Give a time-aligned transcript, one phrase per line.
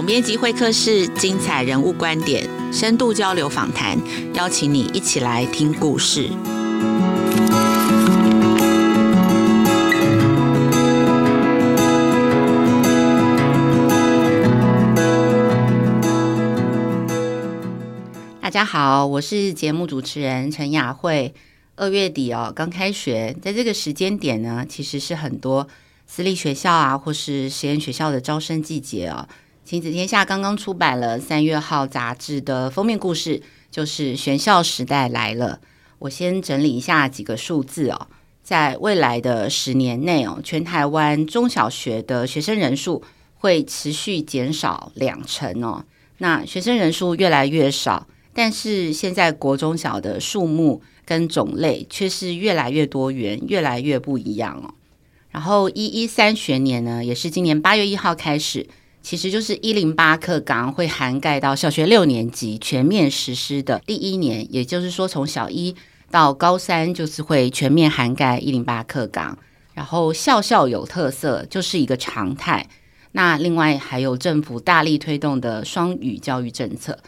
[0.00, 3.98] 总编辑会客室，精彩人物观点，深度交流访谈，
[4.32, 6.30] 邀请你一起来听故事。
[18.40, 21.34] 大家好，我是节目主持人陈雅慧。
[21.76, 25.68] 二月底哦，刚开学，在这个时间点呢，其实是很多
[26.06, 29.28] 私立学校啊，或是实验学校的招生季节哦。
[29.70, 35.60] 亲子天下刚刚出版了三月号杂志的封面故事，就是选校时代来了。
[36.00, 38.08] 我先整理一下几个数字哦，
[38.42, 43.04] 在未来的十年内哦，全台湾中小学的学生人数
[43.36, 45.84] 会持续减少两成哦。
[46.18, 48.08] 那学生人数越来越少。
[48.34, 54.74] 但是现在国中小的数目跟种类却是越来越多元，越来越不一样哦。
[55.30, 58.66] 然后一一三学年呢，也是今年八月一号开始，
[59.02, 65.74] 其实就是一零八课纲会涵盖到小学六年级全面实施的第一年，也就是说从小一
[66.10, 69.38] 到高三就是会全面涵盖一零八课纲。
[69.72, 72.68] 然后校校有特色就是一个常态。
[73.12, 76.98] 那另外还有政府大力推动的双语教育政策。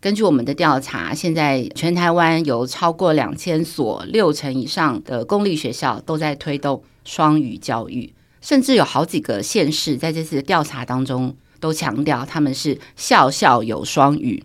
[0.00, 14.44] 根据我们的调查，现在全台湾有超过两千所，六成以上的公立学校都在推动双语教育，甚至有好几个县市在这次调查当中都强调他们是校校有双语。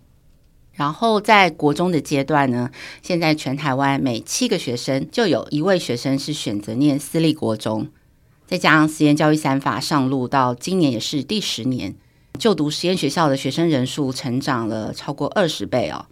[0.74, 2.70] 然后在国中的阶段呢，
[3.02, 7.88] 现在全台湾每七个学生就有一位学生是选择念私立国中，
[8.46, 11.96] 再加上实验教育三法上路到今年也是第十年。
[12.38, 16.08] 就读实验学校的学生人数成长了超过二十倍哦。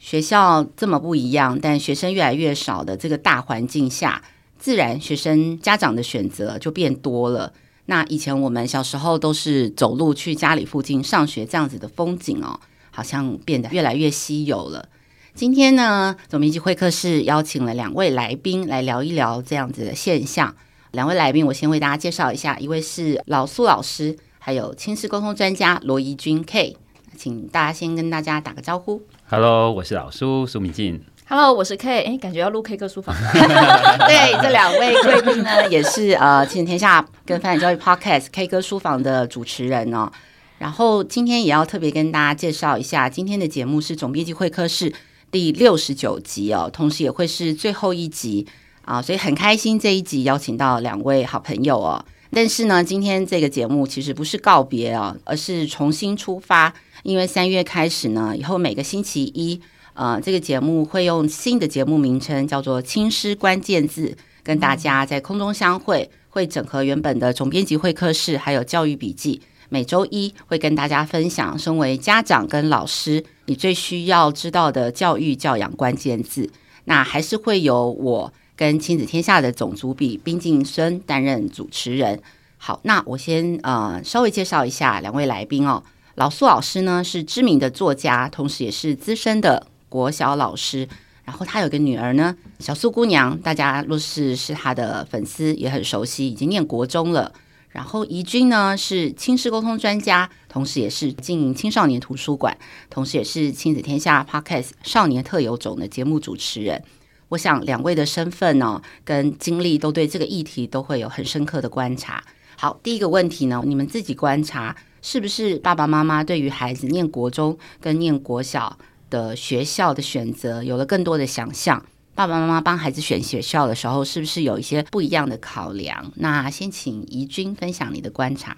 [0.00, 4.20] 学校这么不一样，但学生越来越少的这个大环境下，
[4.60, 7.52] 自然学生家长的选择就变多了。
[7.86, 12.60] 那以前我们小时候都是走路去家里附近上学这样子的风景哦，
[12.92, 14.88] 好像变得越来越稀有了。
[15.34, 20.54] 今天呢，总编辑会客室邀请了两位来宾来聊一聊这样子的现象。
[20.92, 24.16] 两位来宾，我先为大家介绍一下，一位是老苏老师。
[24.38, 26.76] 还有亲师沟通专家罗怡君 K，
[27.16, 29.02] 请大家先跟大家打个招呼。
[29.28, 31.00] Hello，我是老苏苏明进。
[31.32, 33.14] Hello，我是 K，哎，感觉要录 K 歌书房。
[33.32, 40.10] 对，这两位贵宾呢，也是呃亲子天下跟发展教育 Podcast K 歌书房的主持人哦。
[40.58, 44.92] 然后今天也要特别跟大家介绍一下，今天的节目是总编辑会客室
[45.30, 48.48] 第六十九集哦，同时也会是最后一集
[48.84, 52.04] 啊，所以很开心这一集邀请到两位好朋友哦。
[52.32, 56.74] 但是呢，今天这个节目其实不是告别哦，而是重新出发。
[57.04, 59.62] 因为三月开始呢，以后每个星期一，
[60.00, 69.42] 呃，这个节目会用新的节目名称，叫做“青师关键字”，跟大家在空中相会，会整合原本的总编辑会客室，还有教育笔记。
[69.68, 76.48] 每周一会跟大家分享，身为家长跟老师，你最需要知道的教育教养关键字。
[76.86, 78.32] 那还是会有我。
[78.56, 82.22] 跟亲子天下的总主笔冰静生担任主持人。
[82.56, 85.82] 好，那我先呃稍微介绍一下两位来宾哦。
[86.14, 90.88] 老苏老师呢是知名的作家，同时也是资深的国小老师。
[91.22, 97.32] 然后他有个女儿呢，小苏姑娘，大家若是是他的粉丝也很熟悉，已经念国中了。
[97.68, 102.58] 然后怡君呢是亲师沟通专家，同时也是经营青少年图书馆，
[102.88, 106.82] 同时也是亲子天下 Podcast 少年特有种的节目主持人。
[107.28, 112.24] 我想两位的身份呢、跟经历都对这个议题都会有很深刻的观察。
[112.56, 118.76] 好，第一个问题呢，你们自己观察是不是爸爸妈妈对于孩子念国中跟念国小
[119.10, 121.84] 的学校的选择有了更多的想象？
[122.14, 126.12] 爸爸妈妈帮孩子选学校的时候，是不是有一些不一样的考量？
[126.14, 128.56] 那先请怡君分享你的观察。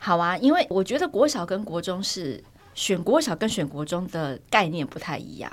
[0.00, 2.42] 好啊，因为我觉得国小跟国中是
[2.74, 5.52] 选国小跟选国中的概念不太一样。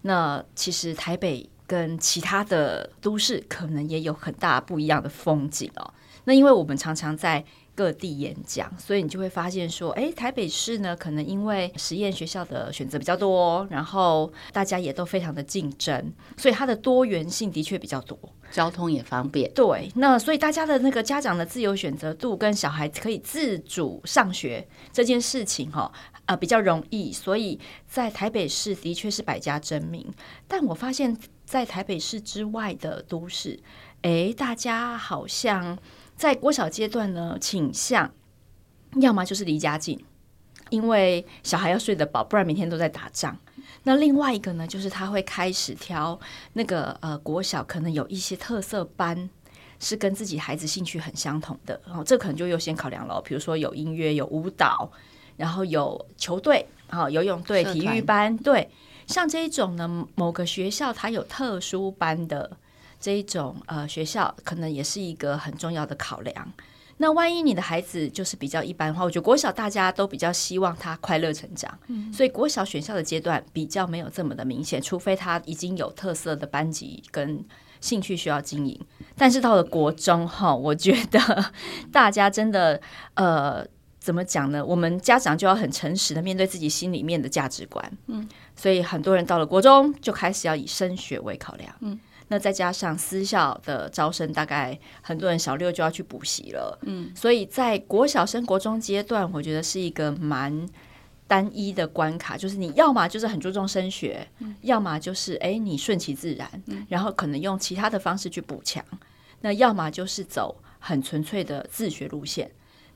[0.00, 1.48] 那其实台北。
[1.64, 5.94] 跟其他的都市可能也有很大不一样的风景哦。
[6.24, 7.42] 那因为我们常常在
[7.74, 18.18] 各地演讲，所以你就会发现说，诶，台北市呢，可能因为实验学校的选择比较多，然后大家也都非常的竞争，所以它的多元性的确比较多，
[18.50, 19.50] 交通也方便。
[19.54, 25.90] 对，那所以大家的那个家长的自由选择度跟小孩可以自主上学这件事情，哈。
[26.26, 27.58] 呃，比较容易，所以
[27.88, 30.08] 在台北市的确是百家争鸣。
[30.46, 33.58] 但我发现，在台北市之外的都市，
[34.02, 35.76] 诶，大家好像
[36.22, 38.08] 在国小阶段呢，倾向
[39.00, 40.00] 要么就是离家近，
[40.70, 43.36] 因为小孩要睡得饱，不然每天都在打仗。
[43.82, 46.16] 那另外一个呢，就是他会开始挑
[46.52, 49.28] 那个呃国小，可能有一些特色班，
[49.80, 54.92] 是跟自己孩子兴趣很相同的，然后这可能就优先考量了，比如说有音乐、有舞蹈。
[55.36, 58.70] 然后有球队，好游泳队、体育班，对，
[59.08, 62.58] 像这一种呢，某个学校它有特殊班的
[63.02, 66.52] 这一种呃学校，可能也是一个很重要的考量。
[66.98, 77.44] 那万一你的孩子就是比较一般的话，我觉得国小大家都比较希望他快乐成长，嗯，所以国小选校的阶段比较没有这么的明显，除非他已经有特色的班级跟
[77.80, 78.80] 兴趣需要经营。
[79.16, 81.44] 但是到了国中哈，我觉得
[81.90, 82.80] 大家真的
[83.14, 83.66] 呃，
[83.98, 84.64] 怎么讲呢？
[84.64, 91.98] 我们家长就要很诚实的面对自己心里面的价值观，嗯，所以很多人到了国中就开始要以升学为考量，嗯。
[92.32, 100.66] 那再加上私校的招生，大概很多人小六就要去补习了，嗯，所以在国小升国中阶段，我觉得是一个蛮
[101.26, 108.82] 单一的关卡，就是你要么就是很注重升学，嗯，要么就是哎你顺其自然，嗯，然后可能用其他的方式去补强，
[109.42, 112.50] 那要么就是走很纯粹的自学路线。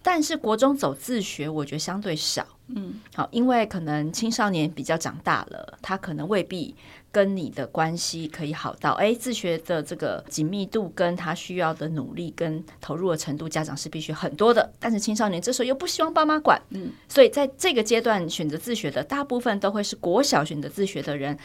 [0.07, 6.73] 但是国中走自学，我觉得相对少，嗯，好，因为可能青少年比较长大了，他可能未必
[7.11, 14.73] 跟你的关系可以好到，哎，自学的这个紧密度跟他需要的努力跟投入的程度，家长是必须很多的。
[14.79, 21.37] 但是青少年这时候又不希望爸妈管，嗯，所以在这个阶段选择自学的大部分都会是国小选择自学的人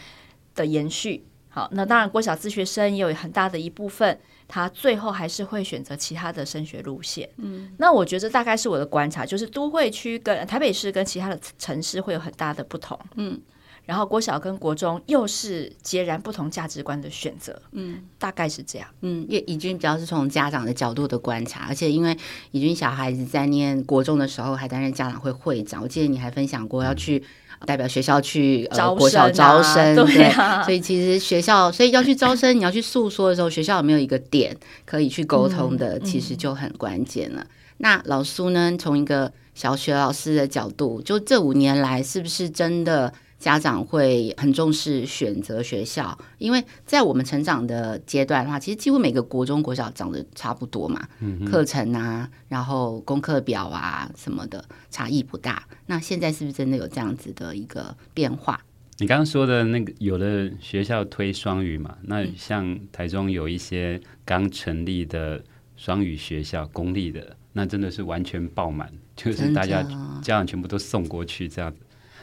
[0.53, 1.25] 的延续。
[1.49, 4.19] 好，那当然国小自学生也有很大的一部分。
[4.53, 7.29] 他最后还是会选择其他的升学路线。
[7.37, 12.99] 嗯，那我觉得大概是我的观察，就是都会区跟台北市跟其他的城市会有很大的不同。
[13.15, 13.39] 嗯，
[13.85, 17.61] 然后国小跟国中又是截然不同价值观的选择。
[17.71, 18.85] 嗯，大概是这样。
[18.99, 22.17] 嗯，因为以君比较是从家长的角度的观察，而且因为
[22.51, 27.23] 以君小孩子在念国中的时候还担任家长会会长，我记得你还分享过要去。
[27.65, 30.31] 代表学校去呃国小招生， 对，
[30.63, 34.55] 所以其实学校所以要去招生，你要去诉说的时候，学校有没有一个点
[34.85, 37.45] 可以去沟通的，其实就很关键了。
[37.77, 43.13] 那老苏呢，从一个小学老师的角度，就这五年来，是不是真的？
[43.41, 55.67] 家长会很重视选择学校，因为在我们成长的阶段的话，其实几乎每个国中、国小长得差不多嘛，嗯，课程啊，然后功课表啊什么的差异不大。
[55.87, 58.63] 那现在是不是真的有这样子的一个变化？
[58.99, 61.97] 你刚刚说的那个，有的学校推双语嘛？
[62.03, 65.43] 那像台中有一些刚成立的
[65.75, 69.81] 双语学校，公立的，那真的是完全爆满，就是大家
[70.21, 71.79] 家长全部都送过去这样子。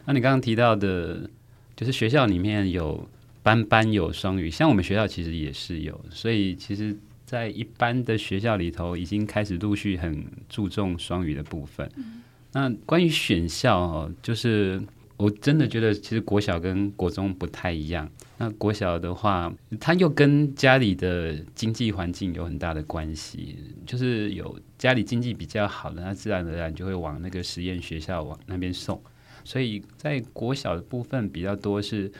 [0.08, 1.28] 那你刚刚提到的，
[1.76, 3.06] 就是学校里面有
[3.42, 6.96] 班班有双语，像我们学校其实也是有，所以其实，
[7.26, 11.86] 在一般的学校里头，已经开始陆续很注重双语的部分。
[11.96, 12.22] 嗯、
[12.54, 14.80] 那关于选校哦，就是
[15.18, 18.10] 我真的觉得，其实国小跟国中不太一样。
[18.38, 28.98] 那国小的话，它又跟家里的经济环境有很大的关系，就是有家里经济比较好的，那自然而然就会往那个实验学校往那边送。
[29.44, 32.10] 所以在国小的部分比较多是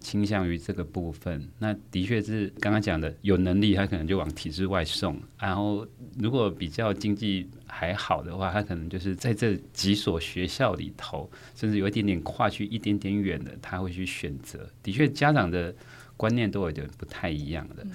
[0.00, 5.86] 倾向于这个部分，那的确是刚刚讲的，有能力他可能就往体制外送，然后
[6.18, 14.68] 如果比较经济还好的话，他可能就是在这几所学校里头，甚至有一点点跨区一点点远的，他会去选择。
[14.82, 15.74] 的确，家长的
[16.16, 17.86] 观念都有点不太一样的。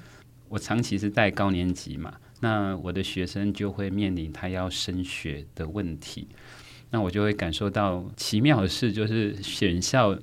[0.47, 6.27] 我长期是带高年级嘛，那我的学生就会面临他要升学的问题。
[6.91, 10.17] 那我就会感受到奇妙的事，就是选校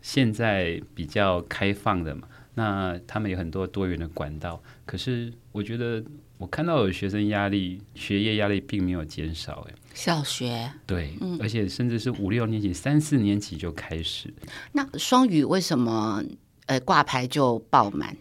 [0.00, 4.62] 现在比较开放的嘛，那他们有很多多元的管道。
[4.86, 6.02] 可是我觉得
[6.38, 9.66] 我看到有学生压力，学业压力并没有减少。
[9.68, 14.32] 哎，小学对，嗯，而且甚至是五六年级、三四年级就开始。
[14.72, 16.22] 那双语为什么
[16.66, 18.16] 呃挂牌就爆满？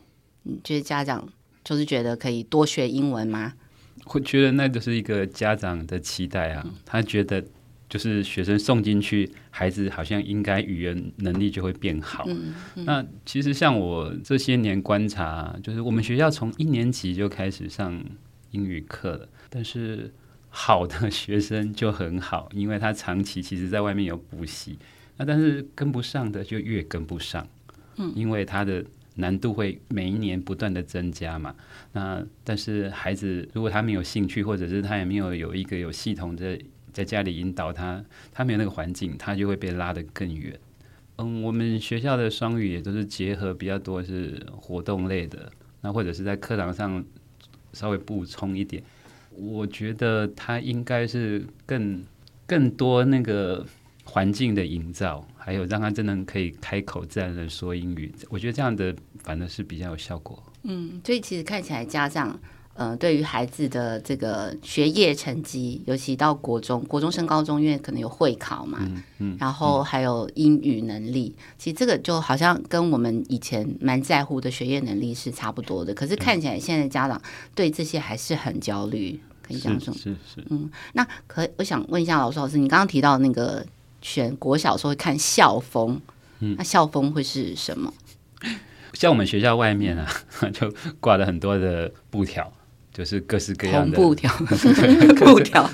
[0.45, 1.29] 嗯，就是家长
[1.63, 3.53] 就是觉得可以多学英文吗？
[4.05, 7.45] 会觉得那就是一个家长的期待啊，他觉得。
[7.89, 12.23] 就是学生送进去，孩子好像应该语言能力就会变好。
[12.27, 17.99] 嗯嗯、那其实像我这些年观察，就是我们学校从一年级就开始上
[18.51, 20.13] 英语课了，但是
[20.49, 24.77] 好的学生就很好，因为他长期其实在外面有补习。
[25.17, 27.47] 那但是跟不上的就越跟不上，
[27.97, 31.55] 嗯，因为他的难度会每一年不断的增加嘛。
[31.93, 36.55] 那但是孩子如果他没有兴趣，或者是他也没有有一个有系统的。
[36.93, 40.59] 在家里引导他，他没有那个环境，他就会被拉得更远。
[41.17, 47.03] 嗯，我们学校的双语也都是结合比较多是活动类的，那或者是在课堂上
[47.73, 48.81] 稍微补充一点。
[49.35, 52.03] 我觉得他应该是更
[52.45, 53.65] 更多那个
[54.03, 58.13] 环境的营造，还有让他真的可以开口自然的说英语。
[58.29, 60.41] 我觉得这样的反而是比较有效果。
[60.63, 62.39] 嗯，所以其实看起来家长。
[62.79, 75.93] 呃，对于孩子的这个学业成绩，尤其到国中、国中升高中，因为可能有会考嘛，嗯嗯、然后还有英语能力，其实这个就好像跟我们以前蛮在乎的学业能力是差不多的。
[75.93, 77.21] 可是看起来现在家长
[77.53, 79.93] 对这些还是很焦虑，可以这样说。
[79.93, 83.65] 是是，是嗯，那可我想问一下老师老师，你刚刚提到那个
[84.01, 85.99] 选国小时候会看校风，
[86.39, 87.93] 嗯，那校风会是什么？
[88.93, 90.09] 像我们学校外面啊，
[90.53, 92.49] 就挂了很多的布条。
[92.91, 94.31] 就是各式各样的布条，
[95.15, 95.69] 布条，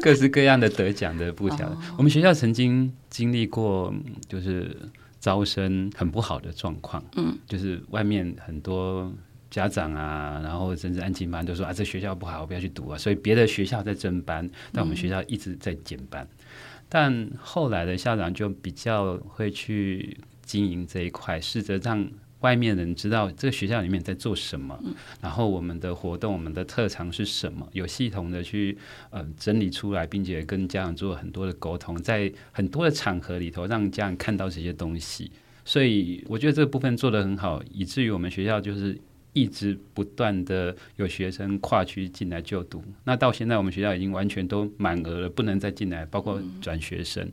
[0.00, 1.76] 各式各样的得奖的布条。
[1.96, 3.92] 我们学校曾经经历过，
[4.28, 4.76] 就是
[5.18, 7.02] 招生很不好的状况。
[7.16, 9.10] 嗯，就是外面很多
[9.50, 12.98] 家长啊，然后甚至安亲班都说啊，这学校不好，我不要去读啊。
[12.98, 16.22] 所以别的学校在增班，但我们学校一直在减班。
[16.22, 16.46] 嗯、
[16.88, 22.08] 但后来的校长就比较会去经营这一块，试着让。
[22.40, 24.78] 外面人知道这个学校里面在做什么，
[25.20, 28.78] 然后我们的活动、我们的特长是什么，有系统的去
[29.10, 35.30] 呃整理出来，并且跟家长做很多的沟通，在很多的场合里头让家长看到这些东西。
[35.64, 38.98] 所以我觉得这个部分做得很好，以至于我们学校就是
[39.32, 42.82] 一直不断的有学生跨区进来就读。
[43.04, 47.30] 那到现在我们学校已经完全都满额了，不能再进来，包括转学生。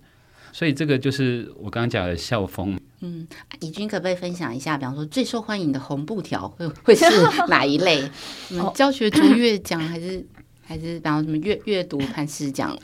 [0.52, 2.80] 所以这个就是我刚刚讲的校风。
[3.02, 3.28] 嗯，
[3.60, 7.06] 以君可不可以分享一下，比方说最受欢迎的红布条会会是
[7.48, 8.02] 哪一类？
[8.52, 10.26] 嗯，教学卓越奖还是
[10.68, 12.76] 还是比方什么阅阅读磐石奖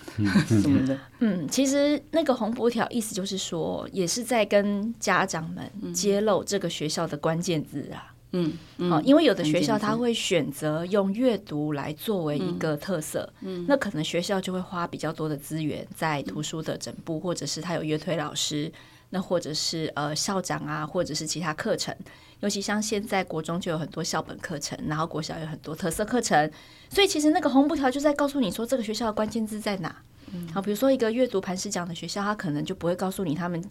[0.48, 1.00] 什么的？
[1.20, 8.14] 嗯，其实那个红布条意思就是说，也是在跟家长们揭露这个学校的关键字啊。
[8.34, 8.54] 嗯，
[8.90, 18.72] 好、嗯，因为有的学校他会选择用阅读来作为一个特色，嗯，那可能学校就会花比较多的资源在图书的整部，或者是他有阅推老师，
[19.10, 21.94] 那或者是呃校长啊，或者是其他课程，
[22.40, 26.50] 尤其像现在国中就有很多校本课程，然后国小有很多特色课程，
[26.90, 29.94] 所以其实那个红布条就在告诉你说这个学校的关键字在哪，
[30.32, 33.62] 嗯，好，比如说一个阅读磐石奖的学校，他可能就不会告诉你他们。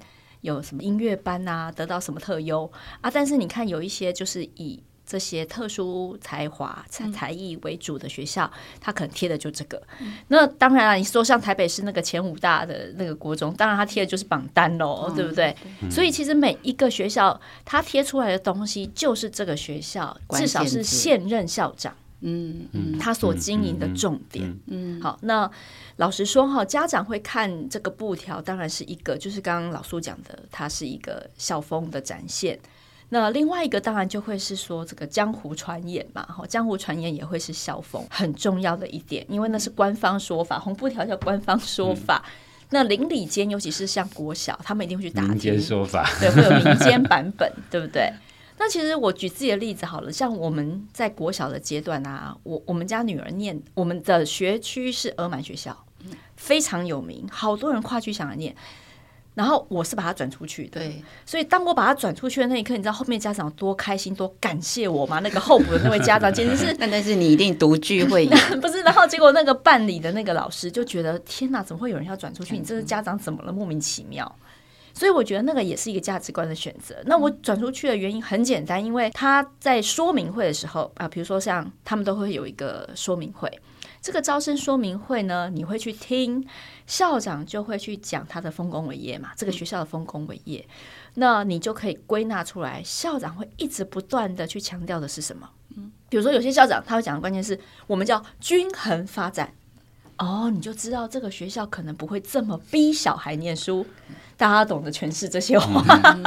[0.41, 2.71] 有什么音乐班啊，得到什么特优
[3.01, 3.11] 啊？
[3.11, 8.49] 但是你看，有一些就是以这些特殊才华、才才艺为主的学校，
[8.81, 9.83] 他可能贴的就这个。
[10.01, 15.55] 嗯、那当然了，你说像台北市那个前五大的那个国中，当然他贴的就是榜单喽，嗯、对不对？
[15.83, 21.93] 嗯、所以其实每一个学校，他贴出来的东西就是这个学校，至少是现任校长。
[22.21, 25.51] 嗯嗯，他所经营的重点，嗯，好，那
[25.97, 32.59] 老实说哈，家长会看这个布条，当然是一个，就是刚刚老苏讲的，它是一个校风的展现。
[33.13, 42.23] 那另外一个当然就会是说这个江湖传言嘛，哈，江湖传言也会是校风很重要的一点，因为那是官方说法，红布条叫官方说法。
[42.25, 42.31] 嗯、
[42.71, 48.13] 那邻里间，尤其是像国小，他们一定会去打听，民间说法，对，会有民间版本，对不对？
[48.63, 55.75] 那其实我举自己的例子好了，像我们在国小的阶段啊，我我们家女儿念我们的学区是额满学校，
[56.37, 58.55] 非常有名，好多人跨区想来念，
[59.35, 65.21] 然后我是把它转出去的，对，所以当我把它转出去的那一刻，你知道后面家长多开心，多感谢我吗？
[65.21, 68.83] 那个候补的那位家长简直是， 那但是你一定独具慧眼，不是？
[68.83, 72.59] 然后结果那个办理的那个老师就觉得，天哪，怎么会有人要转出去？
[72.59, 73.51] 你这个家长怎么了？
[73.51, 74.37] 莫名其妙。
[74.93, 76.97] 所以我觉得那个也是一个价值观的选择。
[77.07, 83.51] 那我转出去的原因很简单，因为他在说明会的时候啊，比如说像他们都会有一个说明会，
[84.01, 86.47] 这个招生说明会呢，你会去听
[86.87, 90.67] 校长就会去讲他的丰功伟业嘛，这个学校的丰功伟业，
[91.15, 95.49] 那你就可以归纳出来，校长会一直不断的去强调的是什么？
[95.77, 99.53] 嗯，比如说有些校长他会讲的关键是我们叫均衡发展，
[100.21, 103.87] 哦，你就知道这个学校可能不会这么逼小孩念书。
[104.37, 105.83] 大家懂得诠释这些话。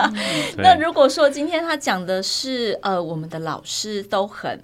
[0.58, 4.60] 那如果说今天他讲的是，呃，我们的老师都很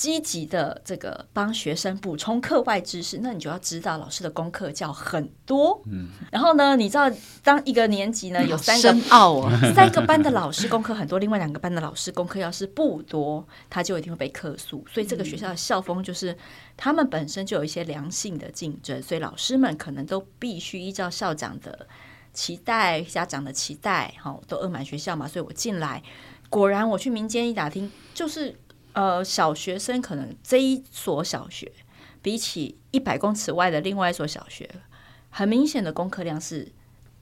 [0.00, 5.78] 积极的这个帮学生补充课外知识，那你就要知道老师的功课叫很多。
[5.84, 6.08] 嗯。
[6.32, 7.10] 然后呢，你知道
[7.44, 14.82] 当一个年级呢 有三个深奥啊， 三个班的老师功课很多，另外两个班的老师功课要是不多，他就一定会被客诉。
[14.90, 16.34] 所以这个学校的校风就是
[16.78, 21.86] 他们本身就有一些良性的竞争，所以老师们可能都必须依照校长的。
[22.32, 26.00] 期待家长的期待，哈，都额满学校嘛，所以我进来，
[26.48, 28.56] 果然我去民间一打听，就是
[28.92, 31.70] 呃，小学生可能这一所小学
[32.22, 34.68] 比起一百公尺外的另外一所小学，
[35.30, 36.72] 很明显的功课量是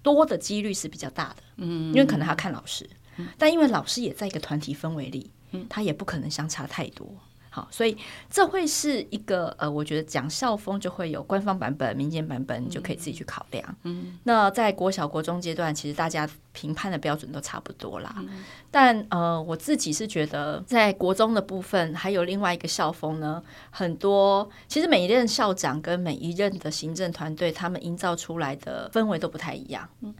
[0.02, 2.88] 多的几率是比较大的，嗯，因为可能他看老师，
[3.36, 5.30] 但因为老师也在一个团体氛围里，
[5.68, 7.06] 他也不可能相差太多，
[7.50, 7.96] 好，所以
[8.30, 13.76] 这会是一个呃，我觉得讲校风就会有官方版本、民间版本，你就可以自己去考量。
[13.84, 18.14] 嗯，那在国小、国中阶段，其实大家评判的标准都差不多啦。
[18.18, 29.88] 嗯、但呃，我自己是觉得，在国中的部分，还有另外一个校风呢，很多其实每一任校长跟每一任的行政团队，他们营造出来的氛围都不太一样。
[30.02, 30.14] 嗯，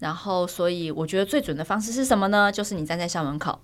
[0.00, 2.50] 然后所以我觉得最准的方式是什么呢？
[2.50, 3.60] 就是你站在校门口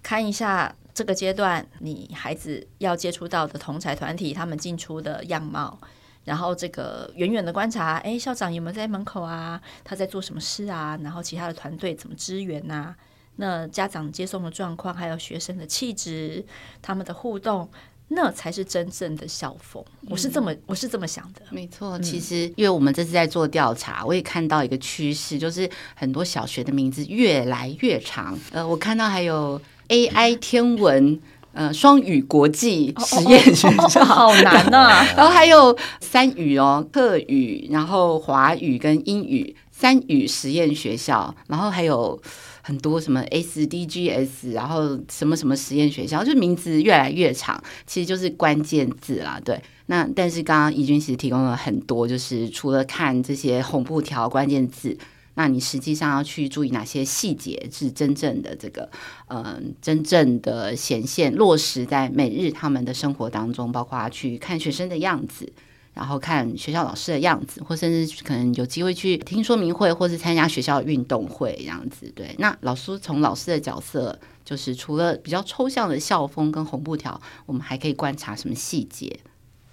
[0.00, 0.72] 看一下。
[0.94, 5.78] 这个阶段，你孩子要接触到的同才团体，他们进出的样貌，
[6.24, 9.58] 然后这个远远的观察，哎，校长有没有在门口啊？
[9.82, 10.98] 他在做什么事啊？
[11.02, 12.94] 然后其他的团队怎么支援啊？
[13.36, 16.44] 那家长接送的状况，还有学生的气质，
[16.82, 17.66] 他们的互动，
[18.08, 19.82] 那才是真正的校风。
[20.10, 21.40] 我是这么，我是这么想的。
[21.48, 28.38] 没错，其实因为我们这次在做调查，我也看到一个趋势，就是很多小学的名字越来越长。
[28.50, 29.58] 呃，我看到还有。
[29.92, 31.20] AI 天文，
[31.52, 35.06] 呃，双语国际实验学校，哦哦哦哦、好难呐、啊。
[35.14, 42.18] 然后还有三语哦，客语，然后华语跟英语三语实验学校，然后还有
[42.62, 49.38] 很多什么 SDGs，然后什么什么实验学校，就名字越来越长，其实就是关键字啦。
[49.44, 54.96] 对，那但是刚刚怡君其实提供了很多，就是除了看这些红布条关键字。
[55.34, 58.90] 那你实际上要去注意哪些细节是真正的这个，
[59.28, 65.50] 嗯、真正的显现落实在每日他们的生活当中，包括去看学生的样子，
[65.94, 72.12] 然后看学校老师的样子，或甚至可能有机会去听说明会，或是参加学校运动会这样子。
[72.14, 79.20] 对，那老师从老师的角色，就是除了比较抽象的校风跟红布条，我们还可以观察什么细节？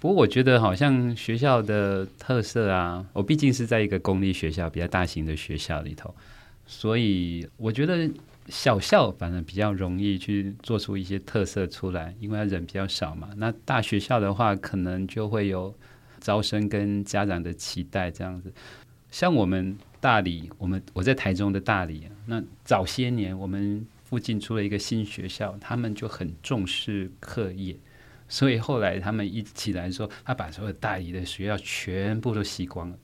[0.00, 6.14] 不过我觉得好像学校的特色啊，我毕竟是在一个公立学校，比较大型的学校里头，
[6.66, 8.10] 所以我觉得
[8.48, 13.28] 小校反而比较容易去做出一些特色出来，因为人比较少嘛。
[13.36, 15.72] 那大学校的话，可能就会有
[16.18, 18.50] 招生跟家长的期待这样子。
[19.10, 27.76] 像我们大理，我们我在台中的大理，那早些年我们附近出了一个新学校，他们就很重视课业。
[28.30, 32.96] 所以后来他们一起来说，他把所有大理的学校全部都吸光了。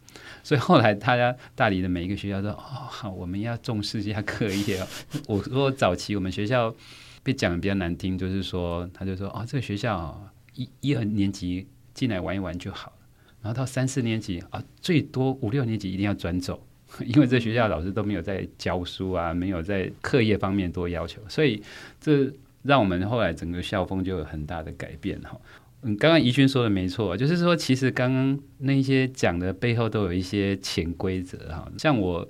[0.43, 4.87] 所以后来大家大理的每一个学校说：“哦，好，我们要重视一下课业哦。
[5.29, 6.75] ”我说早期我们学校
[7.23, 12.97] 被讲的比较难听，就是说他就说：“哦，这个学校，一一二年级进来玩一玩就好了，
[13.43, 16.65] 然后到三四年级啊，最多五六年级一定要转走，
[17.05, 21.61] 因为这学校老师都没有在教书啊，没有在课业方面多要求，所以
[22.01, 22.33] 这。”
[22.67, 25.41] 让我们后来整个校风就有很大的改变哈。
[25.83, 31.71] 嗯，刚刚怡君说的没错，就是说其实刚刚那些讲的背后都有一些潜规则哈。
[31.79, 32.29] 像我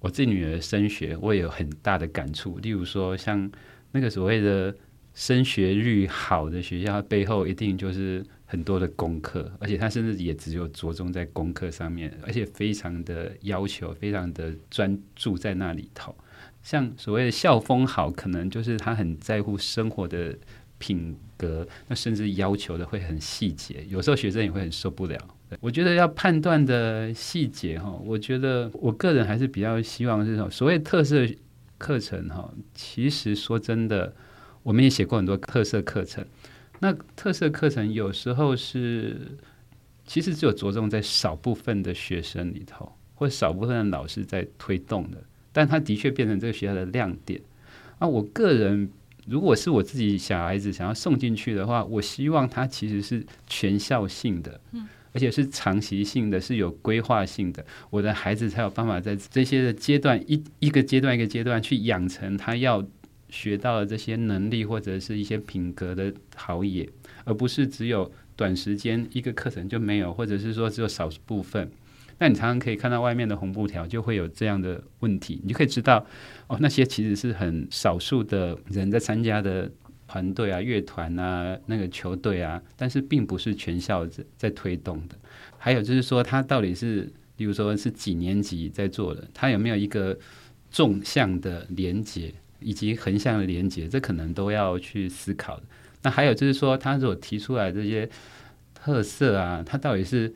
[0.00, 2.58] 我自己女儿升学，我也有很大的感触。
[2.58, 3.50] 例如说，像
[3.92, 4.74] 那个所谓的
[5.14, 16.14] 升学率好的学校，背后一定就是很多的功课，而且他甚至也只有着重在功课上面，而且非常的要求，非常的专注在那里头。
[16.62, 20.36] 像所谓的校风好，可能就是他很在乎生活的
[20.78, 25.18] 品格，那甚至要求的会很细节，有时候学生也会很受不了。
[25.60, 31.26] 我觉得要判断的细节哈，我觉得我个人还是比较希望这种，所谓特色
[31.76, 34.14] 课程哈，其实说真的，
[34.62, 36.24] 我们也写过很多特色课程。
[36.78, 39.36] 那特色课程有时候是
[40.06, 45.22] 其实只有着重在少部分的学生里头，或少部分的老师在推动的。
[45.52, 47.40] 但他的确变成这个学校的亮点
[47.98, 48.06] 啊！
[48.06, 48.90] 我个人
[49.26, 54.60] 如果是我自己小孩子想要送进去的话，我希望他其实是全校性的，
[55.12, 57.64] 而且是长期性的，是有规划性的。
[57.90, 62.84] 我的孩子才有办法在这些的阶段一一个阶段一个阶段去养成他要
[63.28, 66.88] 学到的这些能力或者是一些品格的陶冶，
[67.24, 71.70] 而不是只有短时间一个课程就没有，或者是说只有少数部分。
[72.22, 76.04] 那你常常可以看到外面的红布条，就会有这样的问题，你就可以知道
[76.48, 79.70] 哦，那些其实是很少数的人在参加的
[80.06, 85.16] 团队啊、乐团啊、那个球队啊，但是并不是全校在在推动的。
[85.56, 90.14] 还有就是说，他到底是，比如说是几年级在做的，他有没有一个
[90.70, 95.62] 纵向的连接以及横向的连接，这可能都要去思考的。
[96.02, 98.06] 那还有就是说，他所提出来这些
[98.74, 100.30] 特色啊，他到底是。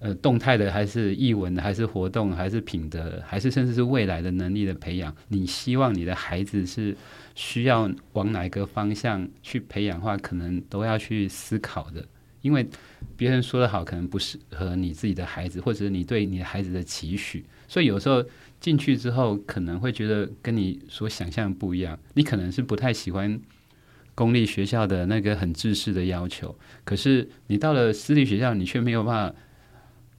[0.00, 5.14] 呃，动态的还是艺文的，还是活动，还是品德，还是甚至是未来的能力的培养？
[5.28, 6.96] 你希望你的孩子是
[7.34, 12.02] 需要往哪个方向去培养的话，可能都要去思考的。
[12.40, 12.66] 因为
[13.14, 17.44] 别人说的好，可能不适合你自己的孩子，或者你对你的孩子的期许。
[17.68, 18.24] 所以有时候
[18.58, 21.98] 进去之后，可能会觉得跟你所想象不一样。
[22.14, 23.38] 你可能是不太喜欢
[24.14, 29.36] 公立学校的那个很制式的要求，可是你到了私立学校，你却没有办法。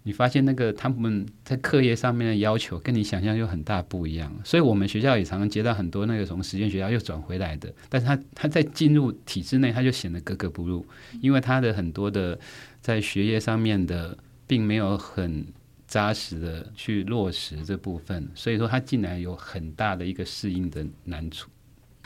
[0.03, 10.83] 你发现那个他们在课业上面的要求跟你想象又很大不一样，所以我们学校也常常接到很多那个从实验学校又转回来的，但是他他在进入体制内，他就显得格格不入，
[11.21, 12.39] 因为他的很多的
[12.81, 15.45] 在学业上面的并没有很
[15.87, 21.47] 扎实的去落实这部分，所以说他进来有很大的一个适应的难处。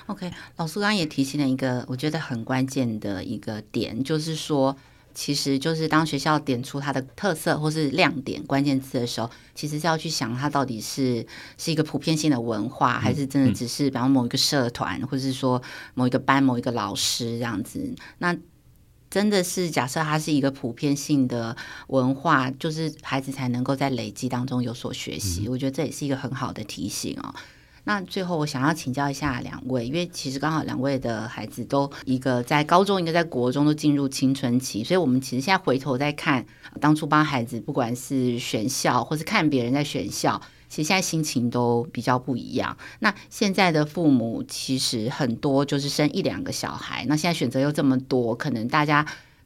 [0.08, 4.76] OK，老师刚刚也提醒了一个我觉得很关键的一个点，就是说。
[5.16, 11.26] 其实就是当学校点出它的特色或是亮点关键词的时候，其实是要去想它到底是
[11.58, 15.62] 是一个普遍性的文化，还是真的只是比方某一个社团，或者是说
[15.94, 17.96] 某一个班、某一个老师这样子。
[18.18, 18.36] 那
[19.10, 21.56] 真的是假设它是一个普遍性的
[21.88, 25.48] 文化，就是孩子才能够在累积当中有所学习。
[25.48, 27.34] 我觉得这也是一个很好的提醒哦。
[27.86, 36.46] 那最后，我想要请教一下两位，因为其实刚好两位的孩子都一个在高中，一个在国中，都进入青春期，所以我们其实现在回头再看
[36.82, 42.76] 当初帮孩子，不管是选校或是看别人在选校，其实现在心情都比较不一样。
[43.00, 49.06] 那现在的父母其实很多就是生一两个小孩，那现在选择又这么多，可能大家。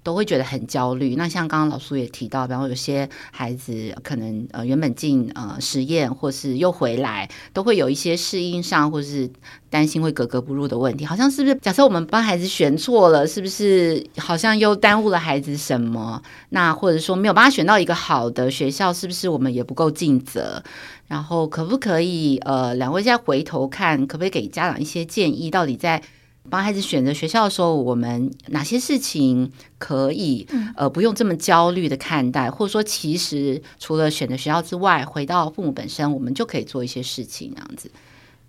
[0.10, 1.14] 都会觉得很焦虑。
[1.16, 9.30] 那像刚刚老苏也提到，比方有些孩子可能呃原本进呃实验，或是又回来，都会有一些适应上，或是
[9.70, 11.06] 担心会格格不入的问题。
[11.06, 11.54] 好像是不是？
[11.58, 16.20] 假设我们帮孩子选错了，是不是好像又耽误了孩子什么？
[16.50, 20.64] 那或者说没有办法选到一个好的学校，是不是我们也不够尽责？
[21.08, 25.52] 然后可不可以呃两位再回头看，可不可以给家长一些建议？
[25.52, 26.02] 到底在
[26.50, 37.92] 帮孩子选择学校的时候，我们哪些事情可以呃不用这么焦虑的看待，或者说其实除了选择学校之外，回到父母本身，我们就可以做一些事情，这样子。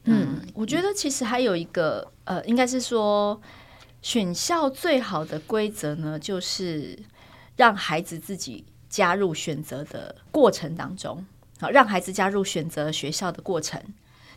[0.04, 3.38] 嗯，我觉得其实还有一个呃，应该是说
[4.00, 6.98] 选校最好的规则呢，就是
[7.56, 11.26] 让孩子自己加入选择的过程当中，
[11.58, 13.78] 好，让孩子加入选择学校的过程。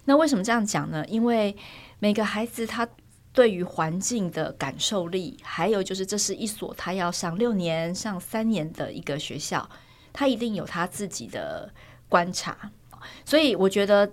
[0.03, 1.05] 那为什么这样讲呢？
[1.07, 1.55] 因为
[1.99, 2.85] 每个孩子他。
[3.33, 9.67] 对于环境的感受力，还有就是这是一所他要上六年、上三年的一个学校，
[10.13, 11.73] 他一定有他自己的
[12.07, 12.71] 观察。
[13.25, 14.09] 所以我觉得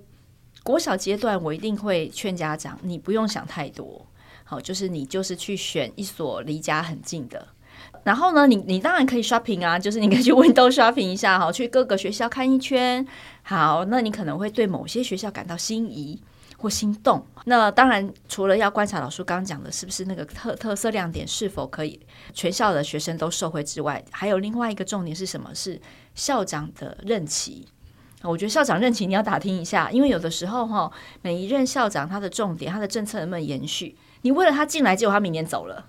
[0.62, 4.06] 国小阶段，我一定会劝家长，你不用想太多，
[4.42, 7.46] 好，就是你就是去选一所离家很近的。
[8.04, 13.06] 然后呢，你你当然可以 shopping 啊， 就是你可以去 window shopping 一下，好，去各个学校看一圈。
[13.42, 16.20] 好，那你可能会对某些学校感到心仪。
[16.62, 21.98] 或心动，那当然除了要观察老师刚刚讲的是不是那个特特色亮点是否可以
[22.34, 25.54] 全校的学生都受惠之外，还有另外一个重点是什么？
[25.54, 25.80] 是
[26.14, 27.66] 校长的任期。
[28.20, 33.96] 我觉得校长任期你要打听一下，因为有的时候哈，每一任校长他的重点、他的政策能不能延续？
[34.20, 35.86] 你为了他进来，结果他明年走了，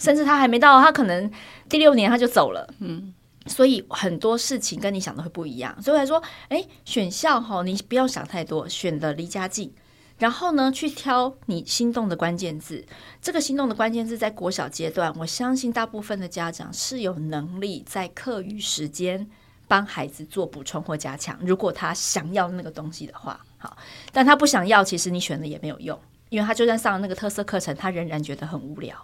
[0.00, 1.30] 甚至他还没到，他可能
[1.68, 2.68] 第六年他就走了。
[2.80, 3.14] 嗯，
[3.46, 5.80] 所以很多事情跟你想的会不一样。
[5.82, 9.72] 所以来说，哎，选校哈，你不要想太多，选的离家近。
[10.18, 12.84] 然后呢，去挑你心动的关键字。
[13.22, 19.26] 这个心动的关键字在国小阶段，我相信大部分的家长是有能力在课余时间
[19.66, 21.38] 帮孩子做补充或加强。
[21.40, 23.76] 如果他想要那个东西的话，好，
[24.12, 25.98] 但他不想要，其实你选了也没有用，
[26.30, 28.96] 因为他就算上了那个特色课程，他仍然觉得很无聊。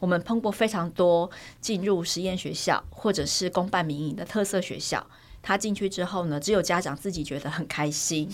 [0.00, 1.30] 我们碰过非常多
[1.60, 5.06] 进入实验学校或者是公办民营的特色学校，
[5.40, 8.28] 他进去之后呢，只有家长自己觉得很开心。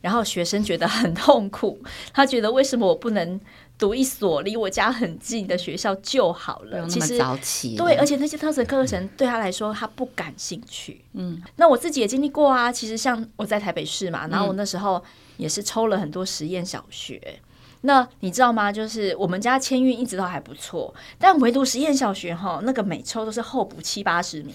[0.00, 1.82] 然后学生觉得很痛苦，
[2.12, 3.40] 他觉得为什么我不能
[3.78, 6.86] 读一所离我家很近的学校就好了？
[6.86, 11.02] 其实早起对，而且那些特色课程对他来说他不感兴趣。
[11.14, 12.70] 嗯，那我自己也经历过啊。
[12.70, 15.02] 其实像我在台北市嘛，然后我那时候
[15.38, 17.18] 也是抽了很多实验小学。
[17.26, 17.40] 嗯、
[17.86, 18.72] 那你知道吗？
[18.72, 24.54] 就是我们家签运一直都还不错，但唯独实验小学哈，那个每抽都是候补七八十名。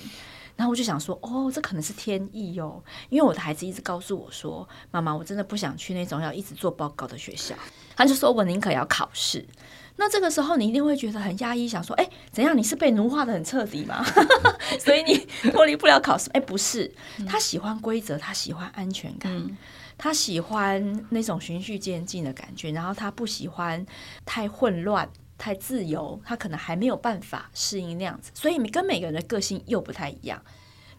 [0.56, 7.56] 然后我就想说，哦，这可能是天意哦，因为我的孩子一直告诉我说，妈妈，我真的不想去那种要一直做报告的学校。
[7.96, 9.46] 他就说我宁可要考试。
[9.96, 12.58] 那这个时候你一定会觉得很压抑，想说，哎，怎样？
[12.58, 14.04] 你是被奴化的很彻底吗？
[14.80, 15.18] 所以你
[15.52, 16.30] 脱离不了考试？
[16.32, 16.92] 哎，不是，
[17.28, 19.58] 他喜欢规则，他喜欢安全感，嗯、
[20.00, 23.86] 他喜欢那种循序渐进的感觉，然后他不喜欢
[24.26, 25.08] 太混乱。
[25.42, 30.44] 太自由，他可能还没有办法适应那样子，所以跟每个人的个性又不太一样。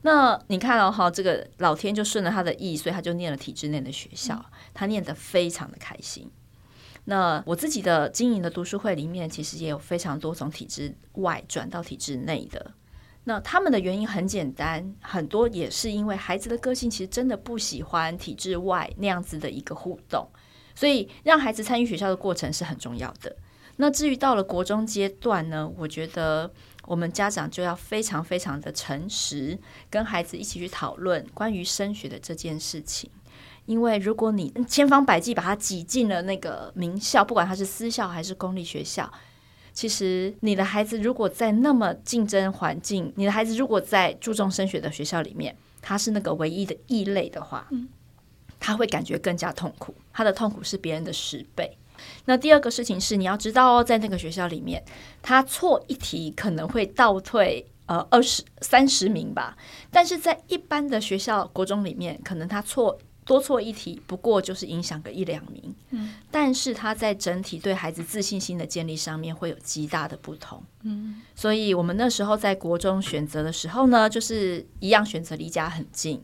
[0.01, 6.31] 那你看哦，哈，这个老天就顺了他的意，所以他就念了体制内的学校，他念得非常的开心。
[7.05, 12.73] 那我自己的经营的读书会里面，其实也有非常多从体制外转到体制内的。
[13.25, 20.27] 那他们的原因很简单，很多也是因为孩子的个性其实真的不喜欢体制外那样子的一个互动，
[20.75, 23.37] 所以让孩子参与学校的过程是很重要的。
[23.77, 26.51] 那至于到了国中阶段呢，我觉得
[26.87, 33.11] 我们家长就要非常非常的诚实，跟孩子一起去讨论关于升学的这件事情。
[33.67, 39.11] 因为如果你千方百计把他挤进了那个名校，不管他是私校还是公立学校，
[39.81, 47.67] 其实你的孩子如果在那么竞争环境，你的孩子如果在注重升学的学校里面，他是那个唯一的异类的话，
[48.59, 51.79] 他会感觉更加痛苦，他的痛苦是别人的十倍。
[52.27, 54.85] 那第二个事情是，你要知道哦，在那个学校里面，
[55.23, 59.57] 他错一题可能会倒退呃二十三十名吧，
[59.91, 62.99] 但是在一般的学校国中里面，可能他错。
[63.31, 76.21] 多错一题，不过就是影响个一两名，嗯，但是他在整体对孩子自信心的建立上面会有极大的不同，嗯，所以我们那时候在国中选择的时候呢，就是一样选择离家很近，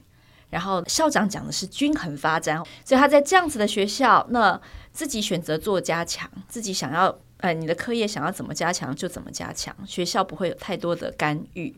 [0.51, 4.61] 然后校长讲的是均衡发展，所以他在这样子的学校，那
[4.93, 11.73] 自己选择做加强，自己想要，呃，你的课业想要怎么加强就怎么加强，学校不会有太多的干预。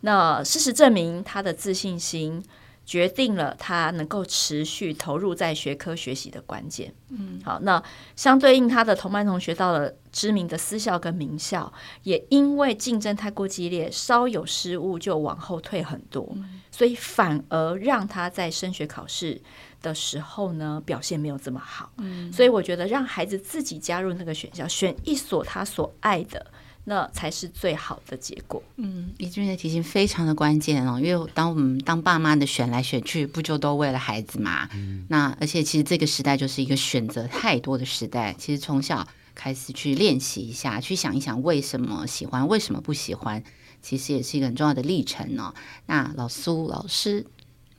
[0.00, 2.42] 那事实证明，他的自信心。
[2.84, 6.92] 决定了他能够持续投入在学科学习的关键。
[7.10, 7.82] 嗯，好，那
[8.16, 19.40] 相对应他的同班同学到了知名的私校跟名校，也因为竞争太过激烈，稍有失误就往后退很多，嗯，所以反而让他在升学考试
[19.80, 21.92] 的时候呢，表现没有这么好。
[21.98, 26.44] 嗯，所以我觉得让孩子自己加入那个选校，选一所他所爱的。
[26.84, 28.62] 那才是最好的结果。
[28.76, 34.68] 嗯，怡君的提醒非常的关键哦，因为当我们当爸妈的选来选去，不就都为了孩子嘛？
[34.74, 38.34] 嗯，那而且其实这个时代就是一个选择太多的时代。
[38.38, 43.42] 其实从小开始去练习一下，去想一想为什么喜欢，为什么不喜欢，
[43.82, 45.54] 其实也是一个很重要的历程哦。
[45.86, 47.26] 那老苏老师，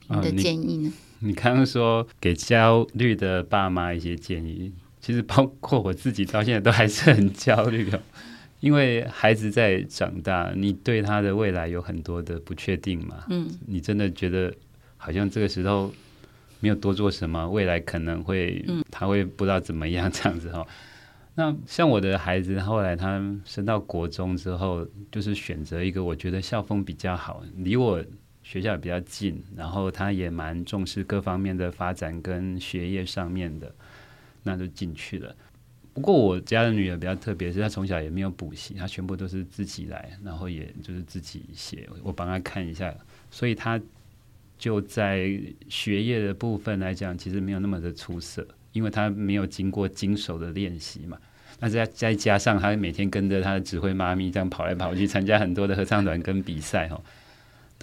[0.08, 0.88] 你的建议呢？
[0.88, 8.02] 哦，你刚刚说给焦虑的爸妈一些建议，其实包括我自己到现在都还是很焦虑的。
[8.62, 13.24] 因为孩子在长大，你对他的未来有很多的不确定嘛。
[13.28, 14.54] 嗯，你真的觉得
[14.96, 15.92] 好像这个时候
[16.60, 20.64] 没有多做什么，未来可能会，他会不知道怎么样这样子哈。
[21.34, 28.00] 那像我的孩子，后来他升到国中之后，就是选择一个我觉得校风比较好，离我
[28.44, 33.74] 学校也比较近，然后他也蛮重视各方面的发展跟学业上面的，
[34.44, 35.34] 那就进去了。
[35.94, 42.94] 不过我家的女儿比较特别，是她从小也没有补习，她全部都是自己来，然后也就是自己写，我帮她看一下，
[43.30, 43.80] 所以她
[44.58, 51.18] 就在学业的部分来讲，其实没有那么的出色，因为她没有经过经手的练习嘛。
[51.60, 57.00] 那再再加上她每天跟着她的指挥妈咪这样跑来跑去，参加很多的合唱团跟比赛哈。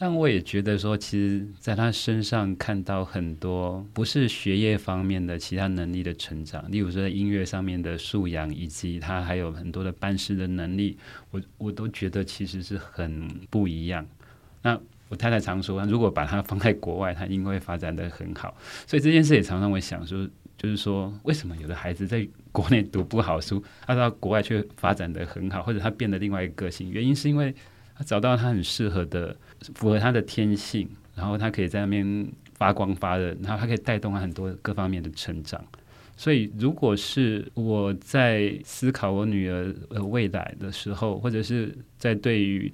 [0.01, 10.97] 但我也觉得说，其实在他身上看到很多不是学业方面的其他能力的成长，例如说在音乐上面的素养，以及他还有很多的办事的能力，
[11.31, 14.07] 我我都觉得其实是很不一样。
[14.61, 18.55] 那我太太常说，如果把他放在国外，他应该会发展的很好。
[18.87, 20.25] 所以这件事也常常会想说，
[20.57, 26.89] 就是说为什么有的孩子在国内读不好书，他到国外却发展的很好，或者他变得另外一个个性？
[26.89, 27.53] 原因是因为
[28.05, 29.35] 找到他很适合的。
[29.75, 35.61] 符合他的天性，然后他可以在那边发光发热，然后他可以带动他很多各方面的成长。
[36.15, 42.71] 所以，如果是我在思考我女儿的未来的时候，或者是在对于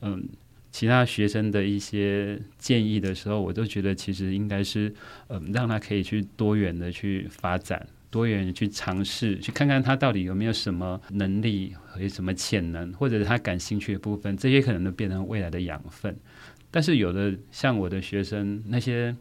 [0.00, 0.28] 嗯
[0.70, 4.94] 其他学生的一些建议的时候，我都觉得其实应该是
[5.26, 16.16] 嗯让他可以去多元的去发展，多元去尝试，去看看他到底有没有什么能力和什么潜能，或者他感兴趣的部分，这些可能都变成未来的养分。
[16.70, 19.14] 但是有的像我的学生，那些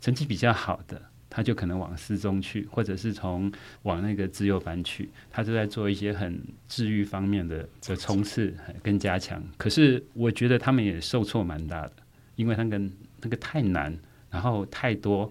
[0.00, 9.42] 成绩比较好的，他就可能往四中去，或者是从往那个自由班去，他就在做一些很治愈方面的的冲刺跟加强。
[9.56, 11.92] 可是我觉得他们也受挫蛮大的，
[12.36, 12.78] 因为那个
[13.20, 13.94] 那个太难，
[14.30, 15.30] 然后太多。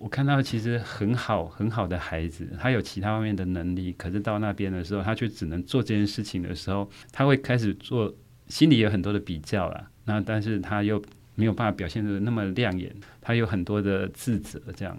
[0.00, 8.12] 我看到其实很好很好的孩子，他有其他方面的能力，可是到那边的时候，他却只能做这件事情的时候，他会开始做，
[8.48, 9.90] 心里有很多的比较了。
[10.06, 11.00] 那但是他又
[11.34, 14.96] 没有办法表现得那么亮眼，他有很多的自责，这样，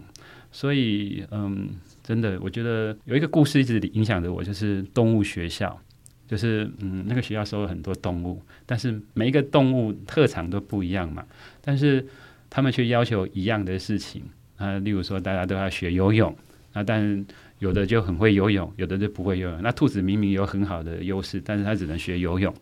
[0.52, 1.70] 所以嗯，
[2.04, 5.76] 真的，我觉得有一个故事一直影响着我，就是动物学校，
[6.28, 11.26] 就是嗯，那个学校收了很多动物，但是每一个动物特长都不一样嘛，
[11.60, 12.06] 但是
[12.52, 14.24] 他们却要求一样的事情。
[14.62, 16.36] 啊，例如说大家都要学游泳，
[16.74, 17.26] 啊，但
[17.60, 22.54] 有的就很会游泳，有的就不会游泳，那兔子明明有很好的优势，但是它只能学游泳。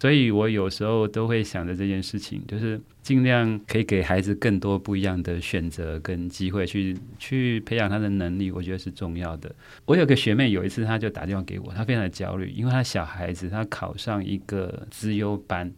[0.00, 9.50] 所以我有时候都会想着这件事情，就是尽量可以给孩子更多不一样的选择跟机会去，去去培养他的能力，我觉得是重要的。
[9.86, 15.72] 我有个学妹，有一次她就打电话给我，她非常的焦虑，因为她小孩子她考上一个资优班，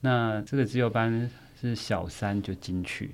[0.00, 1.30] 那这个资优班
[1.60, 3.10] 是小三就进去，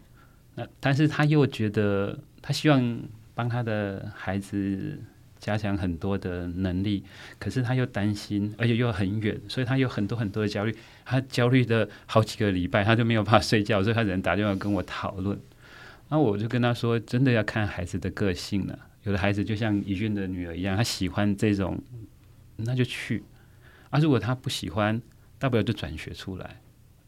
[0.56, 3.00] 那但是他又觉得他希望
[3.34, 4.98] 帮他的孩子。
[5.38, 7.04] 加强很多的能力，
[7.38, 10.74] 可是他又担心，而且又很远，所以他有很多很多的焦虑。
[11.04, 15.38] 他焦虑的好几个礼拜，他就没有办法睡觉，所以他只能打电话跟我讨论。
[16.08, 18.76] 那我就跟他说，真的要看孩子的个性了。
[19.04, 21.78] 有的孩子就像怡俊的女儿一样，他喜欢这种，
[22.56, 23.20] 那就去；
[23.90, 25.00] 啊，如果他不喜欢，
[25.38, 26.56] 大不了就转学出来。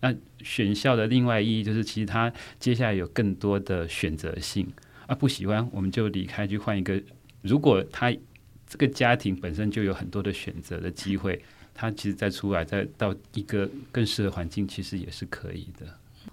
[0.00, 4.66] 那选校的另外意义就是，其实他接下来有更多的选择性。
[5.06, 7.00] 啊，不喜欢我们就离开，去换一个。
[7.40, 8.14] 如果他
[8.68, 11.42] 这个家庭本身就有很多的选择的机会，
[11.74, 15.86] 他其实再出来再到一个更适合环境，其实也是可以的。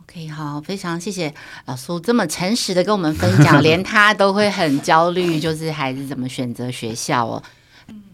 [0.04, 1.34] OK，好，非常谢谢
[1.67, 7.41] 老苏这么诚实的跟我们分享，连他都会很焦虑，就是孩子怎么选择学校哦。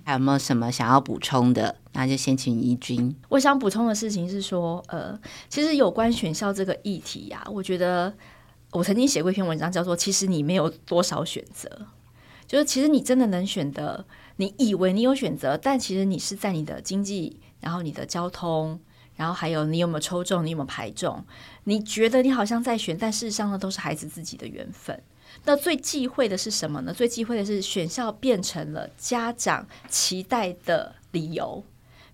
[0.04, 1.76] 还有没有什么想要补充的？
[1.94, 3.16] 那就先请怡君。
[3.30, 8.14] 我想补充的事情是说，呃，其实有关选校这个议题呀、啊，我觉得
[8.72, 11.70] 我曾经写过一篇文章，叫做“其实你没有多少选择”。
[12.48, 18.80] 就是其实你真的能选择，你以为你有选择，但其实你是在你的经济，然后你的交通，
[19.16, 21.24] 然后还有你有没有抽中，你有没有排中，
[21.64, 25.02] 你觉得你好像在选，但事实上呢，都是孩子自己的缘分。
[25.46, 26.94] 那最忌讳的是什么呢？
[26.94, 31.64] 最忌讳的是选校变成了家长期待的理由。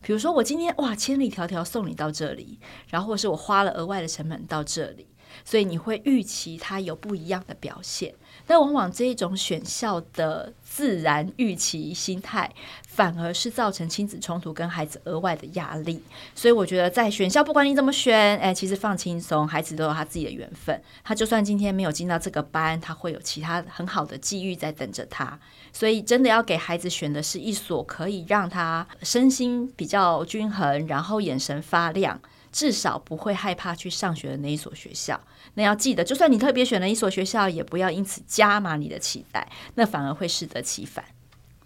[0.01, 5.08] 比如说我今天哇，千里迢迢送你到这里，然后或是我花了额外的成本到这里，
[5.48, 8.14] 所以你会预期他有不一样的表现。
[8.46, 12.54] 但往往这一种选校的自然预期心态，
[12.86, 16.04] 反而是造成亲子冲突跟孩子额外的压力。
[16.36, 20.82] 所以我觉得，在选校，不管你怎么选，哎，其实放轻松，孩子都有他自己的缘分。
[21.04, 25.40] 他就算今天没有进到这个班，他会有其他很好的机遇在等着他。
[25.72, 32.20] 所以，真的要给孩子选的是一所可以让他身心比较均衡，然后眼神发亮。
[32.58, 35.22] 至少不会害怕去上学的那一所学校。
[35.54, 41.06] 那要记得，就算你特别选了一所学校，也不要因此加码你的期待，那反而会适得其反。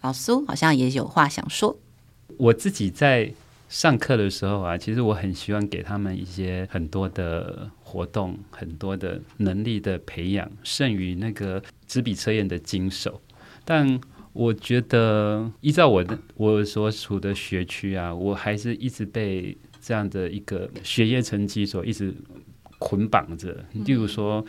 [0.01, 1.77] 老苏好像也有话想说。
[2.36, 3.32] 我自己在
[3.69, 13.21] 上课的时候啊，其实我很希望给他们一些很多的活动，很多的能力的培养，胜于那个纸笔测验的经手。
[13.63, 13.97] 但
[14.34, 19.58] 我觉得，依照我的我所处的学区啊，我还是一直被。
[19.82, 22.13] 这样的一个学业成绩所一直
[22.78, 24.46] 捆绑着，例如说，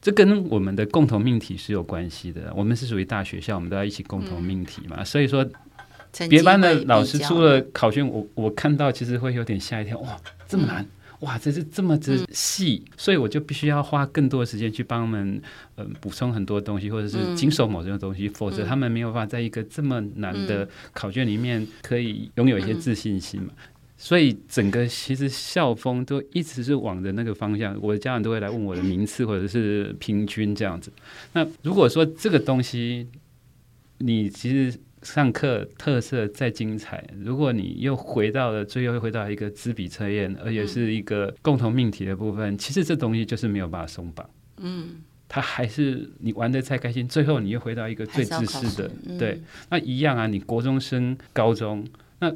[0.00, 2.52] 这跟我们的共同命题是有关系的。
[2.56, 4.96] 我们是属于大学校，我们都要一起共同命题嘛。
[4.98, 5.46] 嗯、所以说，
[6.28, 10.88] 别班的老师出了考卷，我我看到其实会有点吓一跳，哇，这么难，嗯、
[11.20, 15.40] 哇，这是这么的细，嗯、所以我就必须要花更多的时间去帮他们，嗯、
[15.76, 23.48] 呃，补充很多东西，或者是经手某些东西，嗯、否则他们没有办法在一个这么难的考卷里面可以拥有一些自信心嘛。
[24.02, 30.92] 嗯所以整个其实校风都一直是往着那个方向，我的家长都会来问我的名次或者是平均这样子。
[31.34, 33.06] 那如果说这个东西
[33.98, 44.28] 你其实上课特色再精彩，如果你又回到了最后又回到一个知彼测验，而且是一个共同命题的部分，其实这东西就是没有办法松绑。
[44.56, 44.96] 嗯，
[45.28, 48.90] 他还是你玩的再开心，最后你又回到一个最自私的。
[49.16, 51.86] 对，那一样啊，你国中升高中
[52.18, 52.34] 那。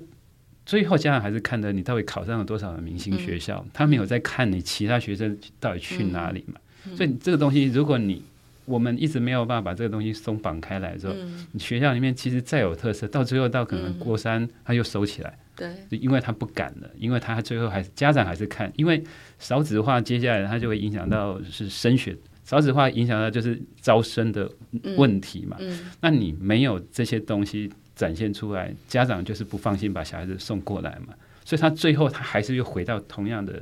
[0.67, 6.61] 最后，家长还是看的你到底考上了多少的明星学校，嗯、他没有在看你其他学生到底去哪里嘛。
[6.87, 8.21] 嗯、所以这个东西，如果你
[8.65, 19.01] 我们一直没有办法把这个东西松绑开来之后，嗯、你学校里面其实再有特色，到最后到可能国三他又收起来，对、嗯，因为他不敢了，因为他最后还是家长还是看，因为
[19.39, 24.51] 少子化接下来他就会影响到是升学，少子化影响到就是招生的
[24.97, 25.57] 问题嘛。
[25.61, 27.71] 嗯嗯、那你没有这些东西。
[27.97, 33.61] 展现出来，家长就是不放心把小孩子送过来嘛，所以他最后他还是又回到同样的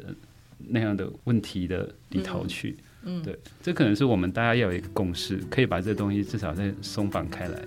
[0.68, 2.76] 那样的问题的里头去。
[3.04, 7.58] 嗯，对，这可能是我们大家要有一个共识，可以把这东西至少再松绑开来。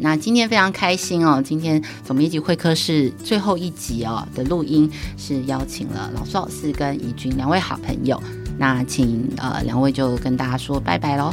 [0.00, 8.20] 那今天非常开心哦，今天总编辑会客室最后一集哦的录音是邀请了老苏老师跟怡君两位好朋友，
[8.58, 11.32] 那请呃两位就跟大家说拜拜喽。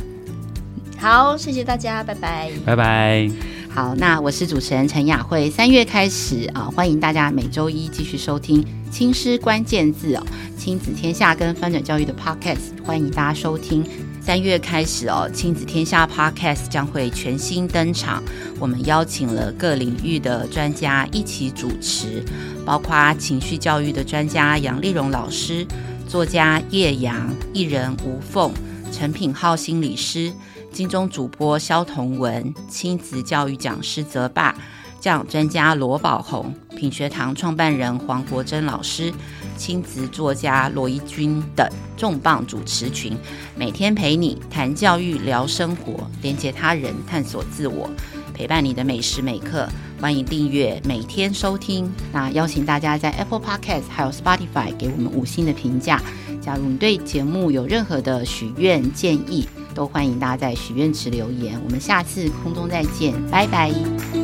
[1.00, 3.63] 好，谢谢大家，拜拜，拜拜。
[3.74, 5.50] 好，那我是主持人陈雅慧。
[5.50, 10.24] 三月开始啊，欢迎大家每周一继续收听青师关键字哦，
[10.56, 13.84] 亲子天下跟翻转教育的 Podcast，欢迎大家收听。
[14.22, 18.22] 三月开始哦，亲子天下 Podcast 将会全新登场。
[18.60, 22.24] 我们邀请了各领域的专家一起主持，
[22.64, 25.66] 包括情绪教育的专家杨丽蓉老师、
[26.08, 28.54] 作家叶阳、艺人吴凤、
[28.92, 30.32] 陈品皓心理师。
[30.74, 34.56] 金钟主播萧彤雯、亲子教育讲师泽爸、
[35.00, 39.14] 教养专家罗宝红、品学堂创办人黄国珍老师、
[39.56, 43.16] 亲子作家罗怡君等重磅主持群，
[43.56, 47.88] 每天陪你谈教育、聊生活，连接他人，探索自我，
[48.34, 49.70] 陪伴你的每时每刻。
[50.02, 51.90] 欢迎订阅，每天收听。
[52.12, 56.02] 那邀请大家在 Apple Podcast 还有 Spotify 给我们五星的评价。
[56.42, 64.23] 假如你对节目有任何的许愿建议，都欢迎大家在许愿池留言，我们下次空中再见，拜拜。